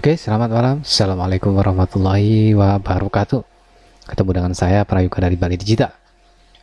Oke, 0.00 0.16
selamat 0.16 0.48
malam. 0.48 0.76
Assalamualaikum 0.80 1.52
warahmatullahi 1.60 2.56
wabarakatuh. 2.56 3.44
Ketemu 4.08 4.30
dengan 4.32 4.52
saya 4.56 4.80
Prayuga 4.88 5.28
dari 5.28 5.36
Bali 5.36 5.60
Digital. 5.60 5.92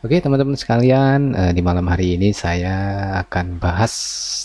Oke, 0.02 0.18
teman-teman 0.18 0.58
sekalian, 0.58 1.38
eh, 1.38 1.52
di 1.54 1.62
malam 1.62 1.86
hari 1.86 2.18
ini 2.18 2.34
saya 2.34 2.74
akan 3.22 3.62
bahas 3.62 3.94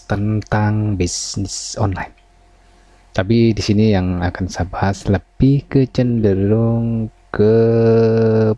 tentang 0.06 0.94
bisnis 0.94 1.74
online. 1.82 2.14
Tapi 3.18 3.58
di 3.58 3.64
sini 3.66 3.98
yang 3.98 4.22
akan 4.22 4.46
saya 4.46 4.70
bahas 4.70 5.10
lebih 5.10 5.66
ke 5.66 5.90
cenderung 5.90 7.10
ke 7.34 7.54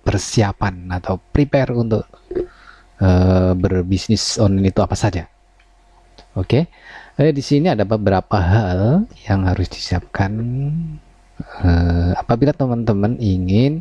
persiapan 0.04 1.00
atau 1.00 1.16
prepare 1.32 1.72
untuk 1.72 2.04
uh, 3.00 3.56
berbisnis 3.56 4.36
online 4.36 4.68
itu 4.68 4.84
apa 4.84 5.00
saja. 5.00 5.32
Oke. 6.36 6.68
Eh, 7.16 7.32
di 7.32 7.40
sini 7.40 7.72
ada 7.72 7.88
beberapa 7.88 8.36
hal 8.36 9.08
yang 9.24 9.48
harus 9.48 9.72
disiapkan 9.72 10.36
eh, 11.64 12.12
apabila 12.12 12.52
teman-teman 12.52 13.16
ingin 13.24 13.80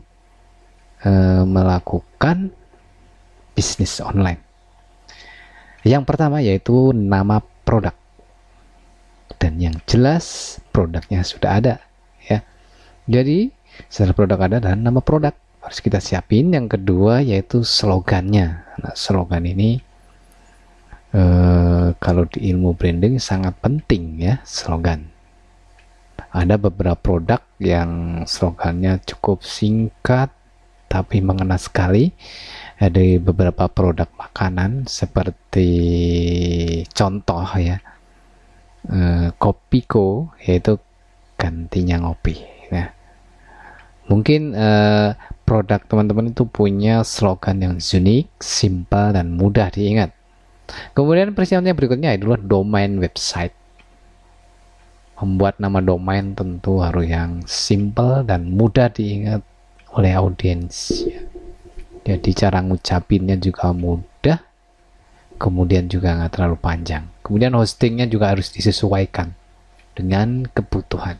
eh, 1.03 1.43
melakukan 1.43 2.55
bisnis 3.59 3.99
online. 3.99 4.39
Yang 5.83 6.07
pertama 6.07 6.47
yaitu 6.47 6.95
nama 6.95 7.43
produk. 7.67 7.99
Dan 9.43 9.59
yang 9.59 9.83
jelas 9.83 10.57
produknya 10.71 11.27
sudah 11.27 11.59
ada 11.59 11.75
ya. 12.31 12.39
Jadi 13.11 13.51
setelah 13.91 14.15
produk 14.15 14.39
ada 14.47 14.63
dan 14.63 14.87
nama 14.87 15.03
produk 15.03 15.35
harus 15.59 15.83
kita 15.83 15.99
siapin. 15.99 16.55
Yang 16.55 16.79
kedua 16.79 17.19
yaitu 17.19 17.67
slogannya. 17.67 18.63
Nah, 18.79 18.95
slogan 18.95 19.43
ini 19.43 19.83
Eh, 21.15 21.95
kalau 22.03 22.27
di 22.27 22.51
ilmu 22.51 22.75
branding 22.75 23.23
sangat 23.23 23.55
penting 23.63 24.19
ya 24.19 24.43
slogan. 24.43 25.15
Ada 26.35 26.59
beberapa 26.59 26.99
produk 26.99 27.39
yang 27.63 28.23
slogannya 28.27 28.99
cukup 29.07 29.47
singkat 29.47 30.35
tapi 30.91 31.23
mengena 31.23 31.55
sekali. 31.55 32.11
Ada 32.83 33.23
beberapa 33.23 33.71
produk 33.71 34.11
makanan 34.19 34.91
seperti 34.91 35.71
contoh 36.91 37.47
ya 37.63 37.79
uh, 38.91 39.31
Kopiko 39.39 40.35
yaitu 40.43 40.83
gantinya 41.39 42.03
ngopi. 42.03 42.43
Nah, 42.75 42.91
mungkin 44.11 44.59
uh, 44.59 45.15
produk 45.47 45.79
teman-teman 45.87 46.35
itu 46.35 46.43
punya 46.51 47.07
slogan 47.07 47.63
yang 47.63 47.79
unik, 47.79 48.43
simpel 48.43 49.15
dan 49.15 49.39
mudah 49.39 49.71
diingat 49.71 50.24
Kemudian 50.95 51.37
persiapan 51.37 51.77
berikutnya 51.77 52.17
adalah 52.17 52.41
domain 52.41 52.97
website. 52.97 53.53
Membuat 55.15 55.63
nama 55.63 55.79
domain 55.79 56.35
tentu 56.35 56.83
harus 56.83 57.07
yang 57.07 57.41
simple 57.47 58.27
dan 58.27 58.51
mudah 58.53 58.91
diingat 58.91 59.41
oleh 59.95 60.13
audiens. 60.19 61.07
Jadi 62.05 62.31
cara 62.37 62.61
ngucapinnya 62.61 63.41
juga 63.41 63.73
mudah, 63.73 64.37
kemudian 65.41 65.89
juga 65.89 66.19
nggak 66.19 66.33
terlalu 66.37 66.57
panjang. 66.61 67.05
Kemudian 67.25 67.57
hostingnya 67.57 68.05
juga 68.05 68.37
harus 68.37 68.53
disesuaikan 68.53 69.33
dengan 69.97 70.45
kebutuhan. 70.53 71.17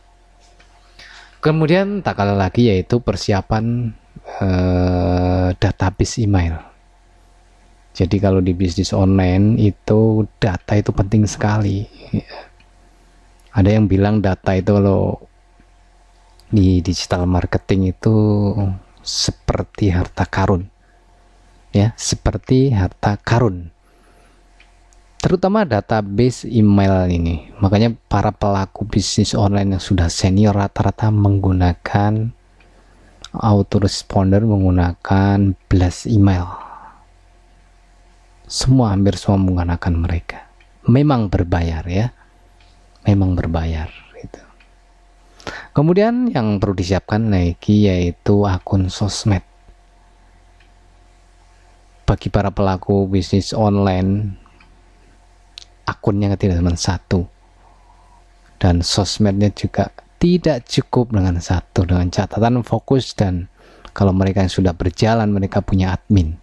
Kemudian 1.41 2.05
tak 2.05 2.21
kalah 2.21 2.37
lagi 2.37 2.69
yaitu 2.69 3.01
persiapan 3.01 3.93
uh, 4.41 5.49
database 5.57 6.21
email 6.21 6.74
jadi 7.95 8.19
kalau 8.19 8.43
di 8.43 8.51
bisnis 8.51 8.91
online 8.91 9.55
itu 9.55 10.27
data 10.35 10.75
itu 10.75 10.91
penting 10.91 11.23
sekali. 11.23 11.87
Ada 13.55 13.79
yang 13.79 13.87
bilang 13.87 14.19
data 14.19 14.51
itu 14.51 14.75
kalau 14.75 15.15
di 16.51 16.83
digital 16.83 17.23
marketing 17.23 17.95
itu 17.95 18.15
seperti 18.99 19.95
harta 19.95 20.27
karun. 20.27 20.67
Ya, 21.71 21.95
seperti 21.95 22.75
harta 22.75 23.15
karun. 23.15 23.71
Terutama 25.23 25.63
database 25.63 26.43
email 26.51 27.07
ini. 27.07 27.47
Makanya 27.63 27.95
para 28.11 28.35
pelaku 28.35 28.83
bisnis 28.83 29.31
online 29.31 29.79
yang 29.79 29.83
sudah 29.83 30.11
senior 30.11 30.51
rata-rata 30.51 31.07
menggunakan 31.15 32.27
autoresponder 33.31 34.43
menggunakan 34.43 35.55
blast 35.71 36.11
email 36.11 36.64
semua 38.45 38.93
hampir 38.93 39.17
semua 39.17 39.41
menggunakan 39.41 39.93
mereka. 39.93 40.39
Memang 40.85 41.27
berbayar 41.29 41.83
ya. 41.89 42.13
Memang 43.05 43.37
berbayar 43.37 43.89
itu 44.17 44.45
kemudian 45.75 46.31
yang 46.31 46.57
perlu 46.57 46.71
disiapkan 46.71 47.27
lagi 47.27 47.91
yaitu 47.91 48.47
akun 48.47 48.87
sosmed. 48.87 49.43
Bagi 52.05 52.31
para 52.31 52.53
pelaku 52.53 53.09
bisnis 53.11 53.51
online 53.51 54.39
akunnya 55.83 56.37
tidak 56.39 56.63
cuma 56.63 56.79
satu. 56.79 57.27
Dan 58.55 58.79
sosmednya 58.79 59.51
juga 59.51 59.91
tidak 60.15 60.63
cukup 60.65 61.11
dengan 61.11 61.43
satu 61.43 61.83
dengan 61.83 62.07
catatan 62.07 62.63
fokus 62.63 63.11
dan 63.11 63.51
kalau 63.91 64.15
mereka 64.15 64.41
yang 64.41 64.49
sudah 64.49 64.71
berjalan 64.71 65.27
mereka 65.27 65.59
punya 65.59 65.91
admin 65.91 66.39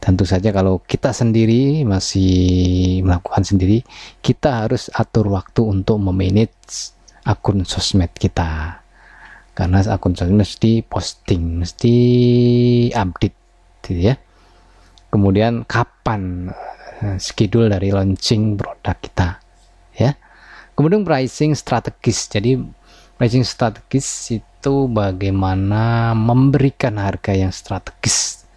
tentu 0.00 0.24
saja 0.24 0.48
kalau 0.48 0.80
kita 0.88 1.12
sendiri 1.12 1.84
masih 1.84 3.04
melakukan 3.04 3.44
sendiri 3.44 3.84
kita 4.24 4.64
harus 4.64 4.88
atur 4.96 5.28
waktu 5.28 5.60
untuk 5.60 6.00
memanage 6.00 6.96
akun 7.28 7.68
sosmed 7.68 8.08
kita. 8.16 8.80
Karena 9.52 9.84
akun 9.84 10.16
sosmed 10.16 10.40
mesti 10.40 10.80
posting 10.80 11.60
mesti 11.60 11.94
update 12.96 13.36
gitu 13.84 14.08
ya. 14.08 14.14
Kemudian 15.12 15.68
kapan 15.68 16.48
eh, 17.04 17.20
schedule 17.20 17.68
dari 17.68 17.92
launching 17.92 18.56
produk 18.56 18.96
kita 18.96 19.28
ya. 20.00 20.16
Kemudian 20.72 21.04
pricing 21.04 21.52
strategis. 21.52 22.24
Jadi 22.32 22.56
pricing 23.20 23.44
strategis 23.44 24.08
itu 24.32 24.74
bagaimana 24.88 26.16
memberikan 26.16 26.96
harga 26.96 27.36
yang 27.36 27.52
strategis 27.52 28.48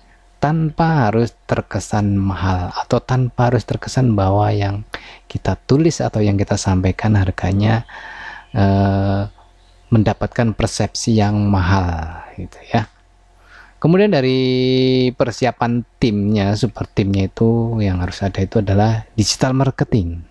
tanpa 0.44 1.08
harus 1.08 1.32
terkesan 1.48 2.20
mahal 2.20 2.76
atau 2.76 3.00
tanpa 3.00 3.48
harus 3.48 3.64
terkesan 3.64 4.12
bahwa 4.12 4.52
yang 4.52 4.84
kita 5.32 5.56
tulis 5.56 6.04
atau 6.04 6.20
yang 6.20 6.36
kita 6.36 6.60
sampaikan 6.60 7.16
harganya 7.16 7.88
eh, 8.52 9.24
mendapatkan 9.88 10.52
persepsi 10.52 11.16
yang 11.16 11.48
mahal 11.48 12.28
gitu 12.36 12.60
ya. 12.76 12.92
Kemudian 13.80 14.12
dari 14.12 14.40
persiapan 15.16 15.84
timnya, 15.96 16.56
super 16.60 16.92
timnya 16.92 17.32
itu 17.32 17.80
yang 17.80 18.04
harus 18.04 18.20
ada 18.20 18.44
itu 18.44 18.60
adalah 18.60 19.08
digital 19.16 19.56
marketing. 19.56 20.28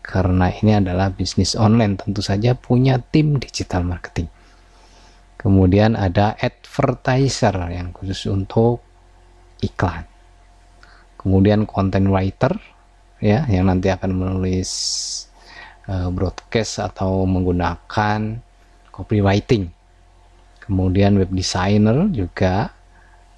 Karena 0.00 0.48
ini 0.48 0.80
adalah 0.80 1.12
bisnis 1.12 1.56
online, 1.56 2.00
tentu 2.00 2.24
saja 2.24 2.56
punya 2.56 3.00
tim 3.00 3.36
digital 3.36 3.84
marketing. 3.84 4.32
Kemudian 5.40 5.92
ada 5.92 6.36
advertiser 6.36 7.56
yang 7.72 7.96
khusus 7.96 8.28
untuk 8.28 8.85
iklan. 9.66 10.06
Kemudian 11.18 11.66
content 11.66 12.06
writer 12.06 12.54
ya 13.18 13.42
yang 13.50 13.66
nanti 13.66 13.90
akan 13.90 14.14
menulis 14.14 14.70
uh, 15.90 16.08
broadcast 16.14 16.78
atau 16.78 17.26
menggunakan 17.26 18.38
copywriting. 18.94 19.66
Kemudian 20.62 21.18
web 21.18 21.30
designer 21.34 22.06
juga. 22.10 22.70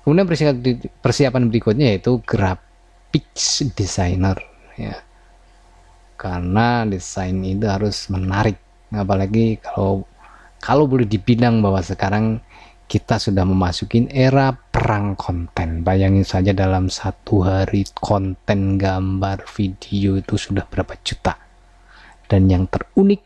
Kemudian 0.05 0.25
persiapan 1.05 1.53
berikutnya 1.53 1.97
yaitu 1.97 2.21
graphics 2.25 3.65
designer 3.77 4.37
ya. 4.77 4.97
Karena 6.19 6.85
desain 6.89 7.37
itu 7.45 7.69
harus 7.69 8.09
menarik 8.13 8.57
apalagi 8.89 9.61
kalau 9.61 10.09
kalau 10.59 10.89
boleh 10.89 11.07
dibilang 11.07 11.61
bahwa 11.61 11.79
sekarang 11.85 12.41
kita 12.89 13.21
sudah 13.21 13.45
memasuki 13.45 14.09
era 14.09 14.57
perang 14.79 15.19
konten. 15.19 15.83
Bayangin 15.83 16.23
saja 16.23 16.55
dalam 16.55 16.87
satu 16.87 17.43
hari 17.43 17.83
konten 17.99 18.79
gambar 18.79 19.43
video 19.51 20.15
itu 20.15 20.39
sudah 20.39 20.63
berapa 20.71 20.95
juta. 21.03 21.35
Dan 22.31 22.47
yang 22.47 22.71
terunik 22.71 23.19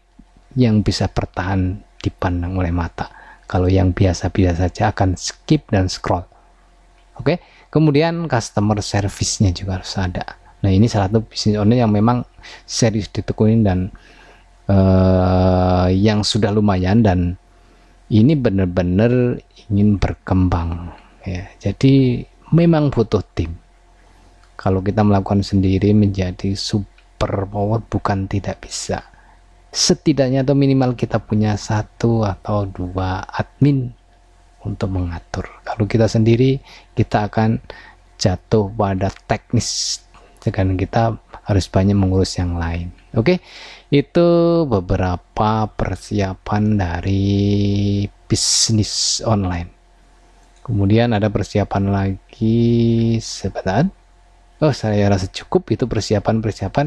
yang 0.56 0.80
bisa 0.80 1.12
bertahan 1.12 1.76
dipandang 2.00 2.56
oleh 2.56 2.72
mata. 2.72 3.12
Kalau 3.44 3.68
yang 3.68 3.92
biasa-biasa 3.92 4.72
saja 4.72 4.96
akan 4.96 5.12
skip 5.12 5.68
dan 5.68 5.92
scroll. 5.92 6.24
Oke, 7.20 7.44
kemudian 7.68 8.24
customer 8.32 8.80
service-nya 8.80 9.52
juga 9.52 9.76
harus 9.76 9.92
ada. 10.00 10.24
Nah 10.64 10.72
ini 10.72 10.88
salah 10.88 11.12
satu 11.12 11.20
bisnis 11.20 11.60
online 11.60 11.84
yang 11.84 11.92
memang 11.92 12.24
serius 12.64 13.12
ditekunin 13.12 13.60
dan 13.60 13.92
uh, 14.72 15.92
yang 15.92 16.24
sudah 16.24 16.48
lumayan 16.48 17.04
dan 17.04 17.36
ini 18.08 18.32
benar-benar 18.40 19.36
ingin 19.68 20.00
berkembang 20.00 20.96
ya 21.26 21.48
jadi 21.58 22.26
memang 22.52 22.92
butuh 22.92 23.24
tim. 23.32 23.56
Kalau 24.60 24.84
kita 24.84 25.02
melakukan 25.02 25.42
sendiri 25.42 25.90
menjadi 25.96 26.54
super 26.54 27.48
power 27.48 27.82
bukan 27.82 28.28
tidak 28.30 28.62
bisa. 28.62 29.02
Setidaknya 29.72 30.44
atau 30.44 30.52
minimal 30.52 30.92
kita 30.94 31.18
punya 31.18 31.56
satu 31.56 32.22
atau 32.22 32.68
dua 32.68 33.24
admin 33.26 33.90
untuk 34.62 34.92
mengatur. 34.92 35.48
Kalau 35.64 35.88
kita 35.88 36.06
sendiri 36.06 36.60
kita 36.94 37.26
akan 37.32 37.58
jatuh 38.20 38.70
pada 38.70 39.10
teknis. 39.26 39.98
Dan 40.42 40.74
kita 40.74 41.22
harus 41.46 41.70
banyak 41.70 41.94
mengurus 41.94 42.34
yang 42.34 42.58
lain. 42.58 42.90
Oke 43.14 43.38
okay? 43.38 43.38
itu 43.94 44.28
beberapa 44.66 45.70
persiapan 45.70 46.62
dari 46.82 47.30
bisnis 48.26 49.22
online 49.22 49.81
kemudian 50.62 51.12
ada 51.12 51.28
persiapan 51.28 51.84
lagi 51.90 53.18
sebentar. 53.18 53.86
Oh 54.62 54.70
saya 54.70 55.10
rasa 55.10 55.26
cukup 55.26 55.74
itu 55.74 55.90
persiapan-persiapan 55.90 56.86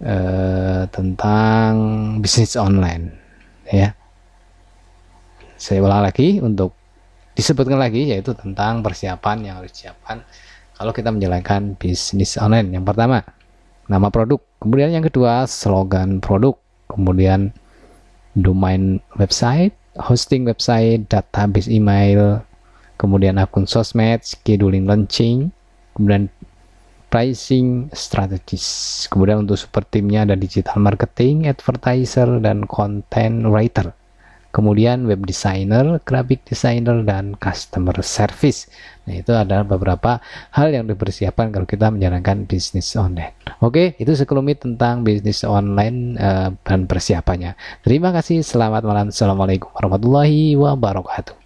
uh, 0.00 0.82
tentang 0.88 1.72
bisnis 2.24 2.56
online 2.56 3.12
ya. 3.68 3.92
Saya 5.60 5.84
ulang 5.84 6.04
lagi 6.04 6.40
untuk 6.40 6.72
disebutkan 7.36 7.76
lagi 7.76 8.08
yaitu 8.08 8.32
tentang 8.32 8.80
persiapan 8.80 9.36
yang 9.44 9.54
harus 9.60 9.72
disiapkan 9.76 10.24
kalau 10.74 10.92
kita 10.96 11.12
menjalankan 11.12 11.76
bisnis 11.76 12.40
online. 12.40 12.72
Yang 12.72 12.84
pertama 12.88 13.20
nama 13.86 14.08
produk. 14.08 14.40
Kemudian 14.64 14.96
yang 14.96 15.04
kedua 15.04 15.44
slogan 15.44 16.24
produk. 16.24 16.56
Kemudian 16.88 17.52
domain 18.34 19.00
website 19.16 19.76
hosting 19.98 20.42
website 20.46 21.06
database 21.06 21.70
email 21.70 22.42
kemudian 23.04 23.36
akun 23.36 23.68
sosmed 23.68 24.24
scheduling 24.24 24.88
launching 24.88 25.52
kemudian 25.92 26.32
pricing 27.12 27.92
strategis 27.92 29.04
kemudian 29.12 29.44
untuk 29.44 29.60
super 29.60 29.84
timnya 29.84 30.24
ada 30.24 30.32
digital 30.32 30.80
marketing 30.80 31.44
advertiser 31.44 32.40
dan 32.40 32.64
content 32.64 33.44
writer 33.44 33.92
kemudian 34.54 35.10
web 35.10 35.26
designer, 35.26 35.98
graphic 36.06 36.46
designer, 36.46 37.02
dan 37.02 37.34
customer 37.34 37.98
service. 38.06 38.70
Nah, 39.10 39.18
itu 39.18 39.34
adalah 39.34 39.66
beberapa 39.66 40.22
hal 40.54 40.70
yang 40.70 40.86
dipersiapkan 40.86 41.50
kalau 41.50 41.66
kita 41.66 41.90
menjalankan 41.90 42.46
bisnis 42.46 42.94
online. 42.94 43.34
Oke, 43.58 43.98
itu 43.98 44.14
sekelumit 44.14 44.62
tentang 44.62 45.02
bisnis 45.02 45.42
online 45.42 46.14
uh, 46.22 46.54
dan 46.62 46.86
persiapannya. 46.86 47.58
Terima 47.82 48.14
kasih, 48.14 48.46
selamat 48.46 48.86
malam. 48.86 49.10
Assalamualaikum 49.10 49.74
warahmatullahi 49.74 50.54
wabarakatuh. 50.54 51.43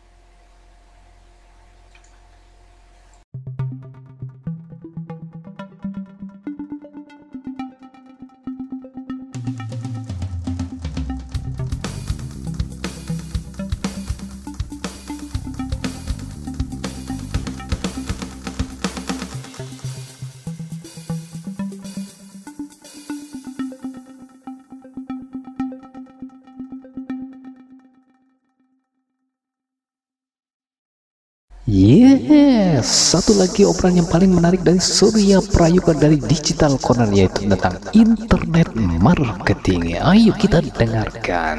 Yes, 32.78 33.10
satu 33.10 33.34
lagi 33.34 33.66
obrolan 33.66 33.98
yang 33.98 34.06
paling 34.06 34.30
menarik 34.30 34.62
dari 34.62 34.78
Surya 34.78 35.42
Prayoga 35.42 35.98
dari 35.98 36.14
Digital 36.14 36.78
Corner 36.78 37.10
yaitu 37.10 37.50
tentang 37.50 37.74
internet 37.90 38.70
marketing. 39.02 39.98
Ayo 39.98 40.30
kita 40.38 40.62
dengarkan. 40.62 41.58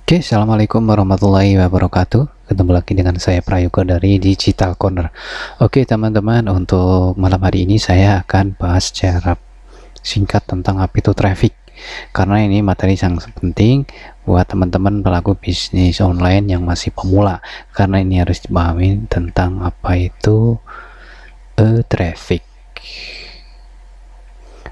Oke, 0.00 0.24
Assalamualaikum 0.24 0.80
warahmatullahi 0.80 1.60
wabarakatuh. 1.60 2.48
Ketemu 2.48 2.70
lagi 2.72 2.92
dengan 2.96 3.20
saya 3.20 3.44
Prayoga 3.44 3.84
dari 3.84 4.16
Digital 4.16 4.72
Corner. 4.80 5.12
Oke, 5.60 5.84
teman-teman, 5.84 6.48
untuk 6.48 7.20
malam 7.20 7.44
hari 7.44 7.68
ini 7.68 7.76
saya 7.76 8.24
akan 8.24 8.56
bahas 8.56 8.88
secara 8.88 9.36
singkat 10.00 10.40
tentang 10.48 10.80
apa 10.80 10.96
itu 10.96 11.12
traffic 11.12 11.52
karena 12.12 12.44
ini 12.44 12.60
materi 12.60 12.94
sangat 12.96 13.32
penting 13.36 13.88
buat 14.24 14.46
teman-teman 14.46 15.00
pelaku 15.00 15.32
bisnis 15.36 15.98
online 16.04 16.52
yang 16.52 16.62
masih 16.62 16.92
pemula. 16.92 17.40
Karena 17.72 18.00
ini 18.00 18.20
harus 18.20 18.44
dipahami 18.44 19.08
tentang 19.08 19.64
apa 19.64 19.96
itu 19.96 20.60
uh, 21.56 21.80
traffic. 21.88 22.44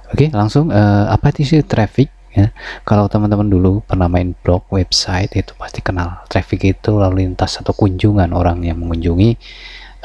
Oke 0.08 0.32
langsung 0.32 0.72
uh, 0.72 1.08
apa 1.12 1.32
itu 1.36 1.60
traffic 1.64 2.08
ya? 2.32 2.48
Kalau 2.84 3.08
teman-teman 3.12 3.48
dulu 3.48 3.84
pernah 3.84 4.08
main 4.08 4.32
blog 4.32 4.64
website 4.72 5.36
itu 5.36 5.52
pasti 5.56 5.84
kenal. 5.84 6.24
Traffic 6.32 6.64
itu 6.78 6.96
lalu 6.96 7.28
lintas 7.28 7.60
atau 7.60 7.76
kunjungan 7.76 8.32
orang 8.32 8.64
yang 8.64 8.80
mengunjungi 8.80 9.36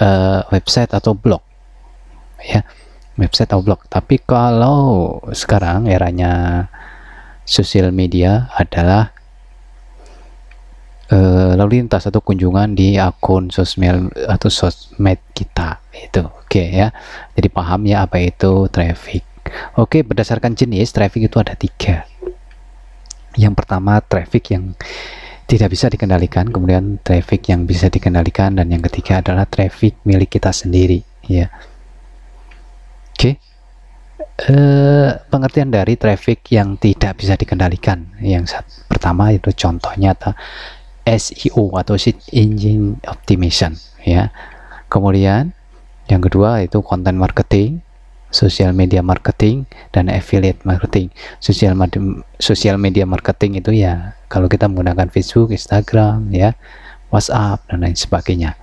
uh, 0.04 0.44
website 0.52 0.92
atau 0.92 1.16
blog 1.16 1.44
ya. 2.44 2.64
Website 3.14 3.54
atau 3.54 3.62
blog. 3.62 3.86
Tapi 3.88 4.26
kalau 4.26 5.22
sekarang 5.38 5.86
eranya 5.86 6.66
sosial 7.46 7.94
media 7.94 8.50
adalah 8.58 9.13
uh, 11.14 11.54
lalu 11.54 11.82
lintas 11.82 12.10
atau 12.10 12.20
kunjungan 12.20 12.74
di 12.74 12.98
akun 12.98 13.54
sosmed 13.54 14.10
atau 14.26 14.50
sosmed 14.50 15.22
kita. 15.38 15.78
Itu 15.94 16.26
oke 16.26 16.50
okay, 16.50 16.68
ya. 16.74 16.88
Jadi 17.38 17.48
paham 17.54 17.86
ya 17.86 18.10
apa 18.10 18.18
itu 18.18 18.66
traffic. 18.74 19.22
Oke 19.78 20.02
okay, 20.02 20.02
berdasarkan 20.02 20.58
jenis 20.58 20.90
traffic 20.90 21.30
itu 21.30 21.38
ada 21.38 21.54
tiga. 21.54 22.10
Yang 23.38 23.54
pertama 23.54 24.02
traffic 24.02 24.54
yang 24.54 24.74
tidak 25.46 25.70
bisa 25.70 25.86
dikendalikan. 25.94 26.50
Kemudian 26.50 26.98
traffic 27.06 27.46
yang 27.54 27.70
bisa 27.70 27.94
dikendalikan. 27.94 28.58
Dan 28.58 28.74
yang 28.74 28.82
ketiga 28.82 29.22
adalah 29.22 29.46
traffic 29.46 30.02
milik 30.06 30.34
kita 30.34 30.50
sendiri 30.50 31.06
ya. 31.30 31.50
Oke. 33.14 33.18
Okay 33.18 33.36
eh, 34.50 35.10
pengertian 35.30 35.70
dari 35.70 35.94
traffic 35.96 36.42
yang 36.50 36.76
tidak 36.82 37.22
bisa 37.22 37.38
dikendalikan. 37.38 38.18
Yang 38.20 38.58
saat, 38.58 38.66
pertama 38.90 39.30
itu 39.30 39.54
contohnya 39.54 40.18
SEO 41.04 41.76
atau 41.76 41.96
search 42.00 42.32
engine 42.32 43.00
optimization 43.08 43.76
ya. 44.04 44.32
Kemudian 44.88 45.52
yang 46.08 46.22
kedua 46.24 46.64
itu 46.64 46.84
content 46.84 47.16
marketing, 47.16 47.80
social 48.34 48.76
media 48.76 49.00
marketing 49.00 49.70
dan 49.96 50.12
affiliate 50.12 50.60
marketing. 50.68 51.14
Social 51.40 51.76
social 52.40 52.78
media 52.82 53.08
marketing 53.08 53.62
itu 53.62 53.72
ya 53.74 54.18
kalau 54.28 54.50
kita 54.50 54.66
menggunakan 54.66 55.08
Facebook, 55.14 55.54
Instagram 55.54 56.34
ya, 56.34 56.58
WhatsApp 57.14 57.64
dan 57.70 57.86
lain 57.86 57.96
sebagainya. 57.96 58.58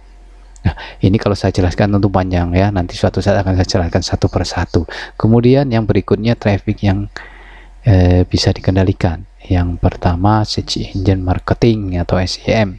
Nah, 0.61 0.76
ini 1.00 1.16
kalau 1.16 1.32
saya 1.32 1.54
jelaskan 1.56 1.97
tentu 1.97 2.12
panjang 2.12 2.52
ya. 2.52 2.68
Nanti 2.68 2.92
suatu 2.92 3.25
saat 3.25 3.40
akan 3.40 3.56
saya 3.56 3.68
jelaskan 3.80 4.02
satu 4.04 4.28
persatu. 4.28 4.85
Kemudian 5.16 5.70
yang 5.73 5.88
berikutnya 5.88 6.37
traffic 6.37 6.85
yang 6.85 7.09
eh, 7.87 8.22
bisa 8.28 8.50
dikendalikan. 8.50 9.25
Yang 9.46 9.80
pertama 9.80 10.44
search 10.44 10.78
engine 10.80 11.22
marketing 11.25 11.96
atau 11.99 12.20
SEM. 12.20 12.78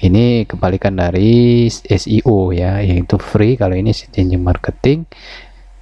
Ini 0.00 0.48
kebalikan 0.48 0.96
dari 0.96 1.68
SEO 1.68 2.56
ya, 2.56 2.80
yaitu 2.80 3.20
free. 3.20 3.60
Kalau 3.60 3.76
ini 3.76 3.92
search 3.92 4.16
engine 4.16 4.42
marketing 4.42 5.04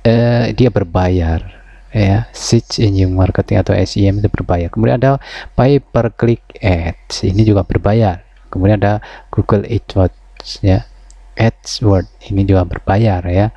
eh, 0.04 0.52
dia 0.56 0.68
berbayar 0.72 1.58
ya 1.88 2.28
search 2.36 2.84
engine 2.84 3.12
marketing 3.12 3.64
atau 3.64 3.72
SEM 3.72 4.20
itu 4.20 4.28
berbayar 4.28 4.68
kemudian 4.68 5.00
ada 5.00 5.16
pay 5.56 5.80
per 5.80 6.12
click 6.12 6.44
ads 6.60 7.24
ini 7.24 7.48
juga 7.48 7.64
berbayar 7.64 8.20
kemudian 8.52 8.76
ada 8.80 9.00
Google 9.32 9.64
AdWords 9.64 10.60
ya 10.60 10.84
AdWords 11.40 12.28
ini 12.28 12.44
juga 12.44 12.68
berbayar 12.68 13.24
ya 13.24 13.48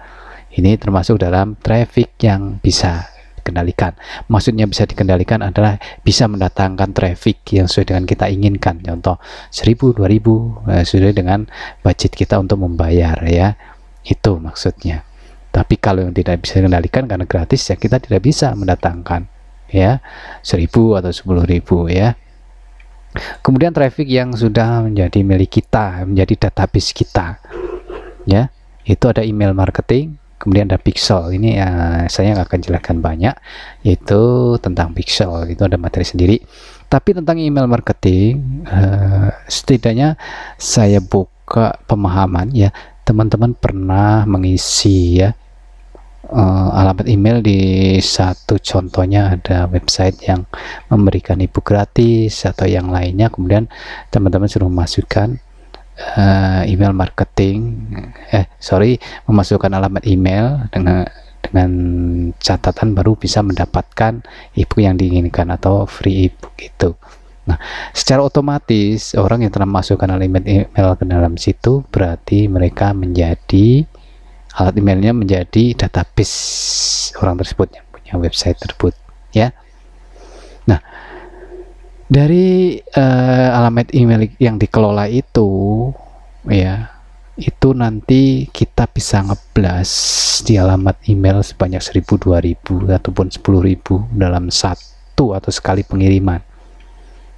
ini 0.55 0.75
termasuk 0.79 1.19
dalam 1.19 1.59
traffic 1.59 2.15
yang 2.23 2.59
bisa 2.63 3.10
dikendalikan. 3.51 3.99
Maksudnya 4.31 4.63
bisa 4.71 4.87
dikendalikan 4.87 5.43
adalah 5.43 5.75
bisa 6.07 6.31
mendatangkan 6.31 6.95
traffic 6.95 7.43
yang 7.51 7.67
sesuai 7.67 7.91
dengan 7.91 8.03
kita 8.07 8.31
inginkan. 8.31 8.79
Contoh 8.79 9.19
1000 9.51 9.91
2000 9.99 10.71
eh, 10.71 10.83
sesuai 10.87 11.11
dengan 11.11 11.43
budget 11.83 12.15
kita 12.15 12.39
untuk 12.39 12.63
membayar 12.63 13.19
ya. 13.27 13.59
Itu 14.07 14.39
maksudnya. 14.39 15.03
Tapi 15.51 15.75
kalau 15.75 16.07
yang 16.07 16.15
tidak 16.15 16.47
bisa 16.47 16.63
dikendalikan 16.63 17.11
karena 17.11 17.27
gratis 17.27 17.67
ya 17.67 17.75
kita 17.75 17.99
tidak 17.99 18.23
bisa 18.23 18.55
mendatangkan 18.55 19.27
ya. 19.67 19.99
1000 20.39 20.71
atau 21.03 21.11
10.000 21.11 21.91
ya. 21.91 22.15
Kemudian 23.43 23.75
traffic 23.75 24.07
yang 24.07 24.31
sudah 24.31 24.87
menjadi 24.87 25.19
milik 25.19 25.59
kita 25.59 26.07
menjadi 26.07 26.47
database 26.47 26.95
kita 26.95 27.43
ya. 28.23 28.47
Itu 28.87 29.11
ada 29.11 29.21
email 29.27 29.51
marketing 29.51 30.20
kemudian 30.41 30.65
ada 30.67 30.81
pixel. 30.81 31.29
Ini 31.37 31.49
ya 31.61 31.69
saya 32.09 32.33
nggak 32.33 32.49
akan 32.49 32.61
jelaskan 32.65 32.97
banyak. 32.99 33.35
Yaitu 33.85 34.21
tentang 34.59 34.97
pixel. 34.97 35.45
Itu 35.45 35.69
ada 35.69 35.77
materi 35.77 36.03
sendiri. 36.03 36.41
Tapi 36.89 37.15
tentang 37.15 37.39
email 37.39 37.69
marketing 37.69 38.65
uh, 38.67 39.31
setidaknya 39.45 40.19
saya 40.57 40.99
buka 40.99 41.77
pemahaman 41.85 42.51
ya. 42.51 42.73
Teman-teman 43.05 43.53
pernah 43.53 44.25
mengisi 44.25 45.21
ya 45.21 45.31
uh, 46.31 46.69
alamat 46.75 47.05
email 47.11 47.43
di 47.43 47.59
satu 47.99 48.57
contohnya 48.57 49.35
ada 49.35 49.67
website 49.67 50.17
yang 50.25 50.47
memberikan 50.87 51.37
ebook 51.43 51.71
gratis 51.71 52.47
atau 52.47 52.65
yang 52.65 52.89
lainnya. 52.89 53.27
Kemudian 53.29 53.67
teman-teman 54.09 54.47
suruh 54.47 54.71
masukkan 54.71 55.37
uh, 56.17 56.61
email 56.67 56.93
marketing 56.93 57.87
eh 58.31 58.45
sorry 58.57 58.97
memasukkan 59.27 59.71
alamat 59.71 60.03
email 60.07 60.67
dengan 60.73 61.05
dengan 61.41 61.71
catatan 62.37 62.93
baru 62.93 63.17
bisa 63.17 63.41
mendapatkan 63.41 64.21
ebook 64.55 64.79
yang 64.79 64.95
diinginkan 64.95 65.49
atau 65.49 65.89
free 65.89 66.29
ebook 66.29 66.53
itu. 66.61 66.93
Nah, 67.49 67.57
secara 67.91 68.21
otomatis 68.21 69.17
orang 69.17 69.43
yang 69.43 69.51
telah 69.51 69.65
masukkan 69.65 70.05
alamat 70.05 70.45
email 70.45 70.93
ke 70.95 71.03
dalam 71.09 71.33
situ 71.41 71.81
berarti 71.89 72.45
mereka 72.45 72.93
menjadi 72.93 73.89
alat 74.55 74.75
emailnya 74.75 75.15
menjadi 75.15 75.75
database 75.75 77.15
orang 77.23 77.39
tersebut 77.39 77.71
yang 77.71 77.85
punya 77.91 78.13
website 78.19 78.59
tersebut 78.59 78.91
ya 79.31 79.55
nah 80.67 80.83
dari 82.11 82.75
uh, 82.75 83.49
alamat 83.55 83.95
email 83.95 84.27
yang 84.35 84.59
dikelola 84.59 85.07
itu 85.07 85.87
ya 86.43 86.91
itu 87.39 87.71
nanti 87.71 88.51
kita 88.51 88.91
bisa 88.91 89.23
ngeblas 89.23 89.89
di 90.43 90.59
alamat 90.59 90.99
email 91.07 91.39
sebanyak 91.39 91.79
1000 91.79 92.03
2000 92.19 92.91
ataupun 92.91 93.31
10000 93.31 94.19
dalam 94.19 94.51
satu 94.51 95.31
atau 95.31 95.47
sekali 95.47 95.87
pengiriman. 95.87 96.43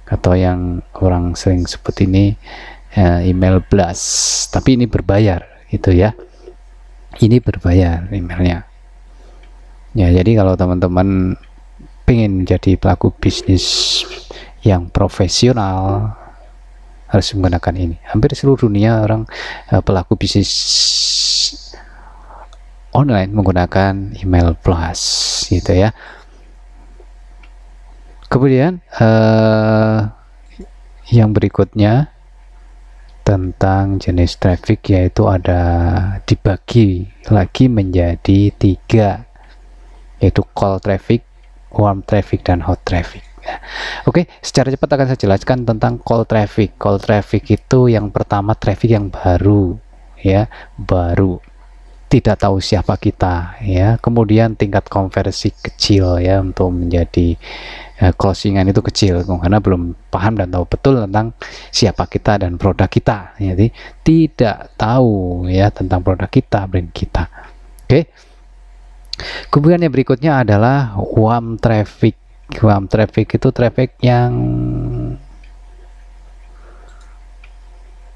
Atau 0.04 0.36
yang 0.36 0.82
orang 0.98 1.38
sering 1.38 1.64
sebut 1.64 1.94
ini 2.04 2.34
uh, 2.98 3.22
email 3.22 3.62
blast. 3.62 4.50
Tapi 4.50 4.76
ini 4.76 4.90
berbayar 4.90 5.46
itu 5.70 5.94
ya. 5.94 6.12
Ini 7.22 7.38
berbayar 7.38 8.10
emailnya. 8.10 8.66
Ya 9.94 10.10
jadi 10.10 10.42
kalau 10.42 10.58
teman-teman 10.58 11.38
pengen 12.04 12.44
menjadi 12.44 12.76
pelaku 12.76 13.14
bisnis 13.16 14.02
yang 14.64 14.88
profesional 14.88 16.10
harus 17.12 17.30
menggunakan 17.36 17.74
ini 17.76 17.96
hampir 18.08 18.32
seluruh 18.34 18.66
dunia 18.66 19.04
orang 19.04 19.28
uh, 19.70 19.84
pelaku 19.84 20.16
bisnis 20.18 20.50
online 22.90 23.30
menggunakan 23.30 24.16
email 24.18 24.56
plus 24.58 25.00
gitu 25.52 25.76
ya 25.76 25.92
kemudian 28.32 28.82
uh, 28.98 30.10
yang 31.12 31.30
berikutnya 31.36 32.10
tentang 33.24 33.96
jenis 34.00 34.36
traffic 34.36 34.84
yaitu 34.90 35.24
ada 35.28 35.60
dibagi 36.28 37.08
lagi 37.32 37.72
menjadi 37.72 38.52
tiga 38.52 39.24
yaitu 40.20 40.40
call 40.56 40.80
traffic, 40.80 41.20
warm 41.72 42.00
traffic 42.04 42.44
dan 42.44 42.64
hot 42.64 42.80
traffic. 42.88 43.24
Oke, 44.04 44.28
secara 44.44 44.68
cepat 44.68 44.88
akan 44.94 45.06
saya 45.12 45.20
jelaskan 45.20 45.64
tentang 45.64 46.00
call 46.00 46.28
traffic. 46.28 46.76
Call 46.76 47.00
traffic 47.00 47.48
itu 47.48 47.88
yang 47.88 48.12
pertama 48.12 48.52
traffic 48.52 48.92
yang 48.92 49.08
baru 49.08 49.76
ya, 50.20 50.48
baru 50.76 51.40
tidak 52.12 52.46
tahu 52.46 52.60
siapa 52.60 52.94
kita 53.00 53.58
ya. 53.64 53.96
Kemudian 53.98 54.54
tingkat 54.54 54.86
konversi 54.92 55.50
kecil 55.50 56.20
ya 56.20 56.38
untuk 56.44 56.70
menjadi 56.70 57.34
ya, 57.98 58.10
closingan 58.14 58.66
itu 58.70 58.82
kecil 58.82 59.22
karena 59.22 59.58
belum 59.62 59.94
paham 60.10 60.38
dan 60.38 60.50
tahu 60.50 60.64
betul 60.66 60.94
tentang 61.06 61.34
siapa 61.70 62.06
kita 62.10 62.42
dan 62.42 62.58
produk 62.58 62.90
kita 62.90 63.38
jadi 63.38 63.66
tidak 64.02 64.74
tahu 64.74 65.46
ya 65.50 65.70
tentang 65.70 66.02
produk 66.02 66.30
kita 66.30 66.66
brand 66.66 66.90
kita 66.90 67.30
oke 67.86 68.00
kemudian 69.50 69.82
yang 69.82 69.94
berikutnya 69.94 70.42
adalah 70.42 70.98
warm 70.98 71.56
traffic 71.58 72.18
warm 72.60 72.86
traffic 72.90 73.40
itu 73.40 73.48
traffic 73.50 73.96
yang 74.04 74.32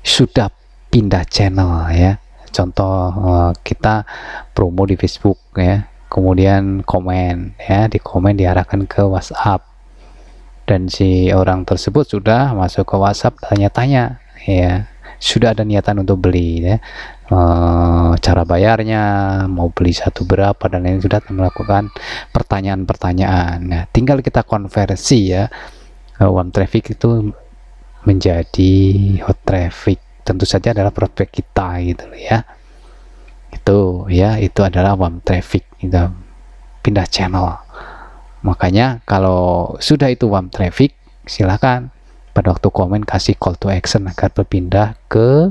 sudah 0.04 0.52
pindah 0.92 1.24
channel 1.28 1.88
ya. 1.92 2.20
Contoh 2.48 3.12
eh, 3.12 3.52
kita 3.64 4.04
promo 4.52 4.84
di 4.88 4.96
Facebook 4.96 5.38
ya. 5.56 5.84
Kemudian 6.08 6.84
komen 6.84 7.56
ya. 7.60 7.88
Di 7.88 8.00
komen 8.00 8.36
diarahkan 8.36 8.88
ke 8.88 9.04
WhatsApp. 9.04 9.64
Dan 10.68 10.92
si 10.92 11.32
orang 11.32 11.64
tersebut 11.64 12.04
sudah 12.04 12.52
masuk 12.52 12.84
ke 12.84 12.96
WhatsApp 12.96 13.40
tanya-tanya 13.40 14.20
ya. 14.44 14.88
Sudah 15.18 15.50
ada 15.56 15.64
niatan 15.66 16.04
untuk 16.04 16.28
beli 16.28 16.62
ya 16.62 16.78
e, 17.28 17.40
cara 18.18 18.42
bayarnya 18.48 19.02
mau 19.46 19.68
beli 19.68 19.92
satu 19.92 20.24
berapa 20.24 20.60
dan 20.66 20.84
lain 20.88 21.04
sudah 21.04 21.20
melakukan 21.30 21.92
pertanyaan-pertanyaan. 22.32 23.58
Nah 23.68 23.82
tinggal 23.92 24.24
kita 24.24 24.42
konversi 24.42 25.36
ya. 25.36 25.46
Warm 26.18 26.50
traffic 26.50 26.98
itu 26.98 27.30
menjadi 28.02 28.74
hot 29.22 29.38
traffic. 29.46 30.02
Tentu 30.26 30.44
saja 30.44 30.74
adalah 30.74 30.90
prospek 30.90 31.30
kita 31.30 31.78
gitu 31.86 32.10
ya. 32.18 32.42
Itu 33.54 34.10
ya 34.10 34.36
itu 34.42 34.60
adalah 34.66 34.98
warm 34.98 35.22
traffic 35.22 35.68
kita 35.78 36.10
pindah 36.82 37.06
channel. 37.06 37.60
Makanya 38.42 39.04
kalau 39.06 39.76
sudah 39.78 40.10
itu 40.10 40.26
warm 40.26 40.50
traffic 40.50 40.96
silahkan 41.28 41.92
pada 42.32 42.54
waktu 42.54 42.70
komen 42.70 43.02
kasih 43.02 43.34
call 43.34 43.58
to 43.58 43.68
action 43.68 44.06
agar 44.06 44.30
berpindah 44.30 44.94
ke 45.10 45.50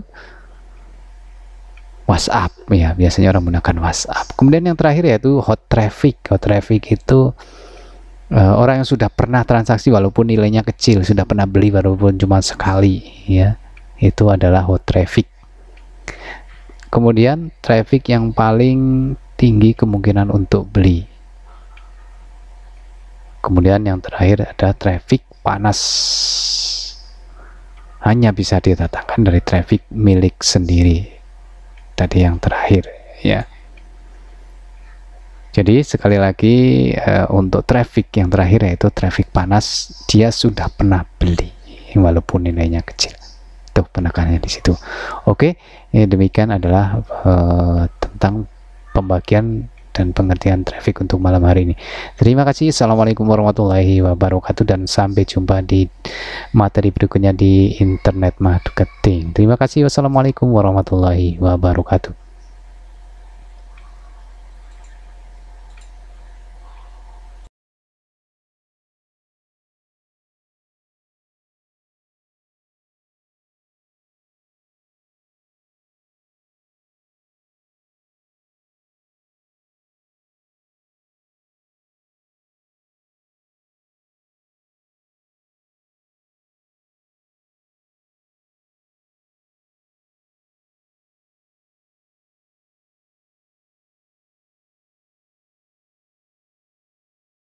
WhatsApp. 2.07 2.55
Ya 2.71 2.95
biasanya 2.95 3.35
orang 3.35 3.51
menggunakan 3.51 3.83
WhatsApp. 3.83 4.33
Kemudian 4.39 4.63
yang 4.71 4.79
terakhir 4.79 5.03
yaitu 5.03 5.43
hot 5.43 5.59
traffic. 5.67 6.15
Hot 6.31 6.39
traffic 6.39 6.87
itu 6.87 7.35
uh, 8.31 8.53
orang 8.55 8.81
yang 8.81 8.87
sudah 8.87 9.11
pernah 9.11 9.43
transaksi 9.43 9.91
walaupun 9.91 10.31
nilainya 10.31 10.63
kecil 10.63 11.03
sudah 11.03 11.27
pernah 11.27 11.43
beli 11.43 11.69
walaupun 11.69 12.15
cuma 12.15 12.39
sekali 12.39 13.03
ya. 13.27 13.59
Itu 13.99 14.31
adalah 14.31 14.63
hot 14.63 14.87
traffic. 14.87 15.27
Kemudian 16.87 17.51
traffic 17.59 18.07
yang 18.07 18.31
paling 18.31 19.13
tinggi 19.35 19.75
kemungkinan 19.75 20.31
untuk 20.31 20.71
beli. 20.71 21.03
Kemudian 23.43 23.83
yang 23.83 23.99
terakhir 23.99 24.47
ada 24.55 24.71
traffic 24.71 25.27
panas. 25.43 25.79
Hanya 27.99 28.31
bisa 28.31 28.63
didatangkan 28.63 29.19
dari 29.27 29.41
traffic 29.43 29.83
milik 29.91 30.39
sendiri 30.39 31.16
tadi 31.97 32.21
yang 32.21 32.37
terakhir 32.37 32.85
ya. 33.25 33.49
Jadi 35.57 35.81
sekali 35.81 36.21
lagi 36.21 36.55
uh, 36.93 37.33
untuk 37.33 37.65
traffic 37.65 38.13
yang 38.13 38.29
terakhir 38.29 38.61
yaitu 38.61 38.93
traffic 38.93 39.33
panas 39.33 39.89
dia 40.05 40.29
sudah 40.29 40.69
pernah 40.69 41.01
beli 41.17 41.49
walaupun 41.97 42.45
nilainya 42.45 42.85
kecil. 42.85 43.17
Itu 43.73 43.81
penekanannya 43.89 44.37
di 44.37 44.51
situ. 44.53 44.77
Oke 45.25 45.57
ini 45.89 46.05
demikian 46.05 46.53
adalah 46.53 47.01
uh, 47.25 47.89
tentang 47.97 48.45
pembagian 48.93 49.65
dan 49.97 50.13
pengertian 50.13 50.61
traffic 50.61 51.01
untuk 51.01 51.17
malam 51.17 51.41
hari 51.41 51.73
ini. 51.73 51.75
Terima 52.13 52.45
kasih. 52.45 52.69
Assalamualaikum 52.69 53.25
warahmatullahi 53.25 54.05
wabarakatuh 54.05 54.63
dan 54.69 54.85
sampai 54.85 55.25
jumpa 55.25 55.65
di 55.65 55.89
materi 56.53 56.93
berikutnya 56.93 57.33
di 57.33 57.73
internet 57.81 58.37
marketing. 58.37 59.33
Terima 59.33 59.57
kasih. 59.57 59.89
Wassalamualaikum 59.89 60.45
warahmatullahi 60.53 61.41
wabarakatuh. 61.41 62.26